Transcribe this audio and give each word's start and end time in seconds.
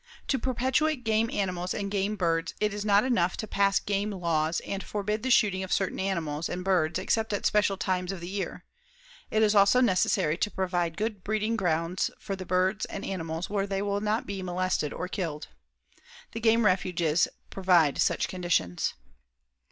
To 0.29 0.39
perpetuate 0.39 1.03
game 1.03 1.29
animals 1.31 1.75
and 1.75 1.91
game 1.91 2.15
birds, 2.15 2.55
it 2.59 2.73
is 2.73 2.83
not 2.83 3.03
enough 3.03 3.37
to 3.37 3.45
pass 3.45 3.79
game 3.79 4.09
laws 4.09 4.59
and 4.61 4.83
forbid 4.83 5.21
the 5.21 5.29
shooting 5.29 5.61
of 5.61 5.71
certain 5.71 5.99
animals 5.99 6.49
and 6.49 6.65
birds 6.65 6.97
except 6.97 7.33
at 7.33 7.45
special 7.45 7.77
times 7.77 8.11
of 8.11 8.19
the 8.19 8.27
year; 8.27 8.65
it 9.29 9.43
is 9.43 9.53
also 9.53 9.79
necessary 9.79 10.37
to 10.39 10.49
provide 10.49 10.97
good 10.97 11.23
breeding 11.23 11.55
grounds 11.55 12.09
for 12.17 12.35
the 12.35 12.47
birds 12.47 12.85
and 12.85 13.05
animals 13.05 13.47
where 13.47 13.67
they 13.67 13.83
will 13.83 14.01
not 14.01 14.25
be 14.25 14.41
molested 14.41 14.91
or 14.91 15.07
killed. 15.07 15.49
The 16.31 16.39
game 16.39 16.65
refuges 16.65 17.27
provide 17.51 17.99
such 17.99 18.27
conditions. 18.27 18.95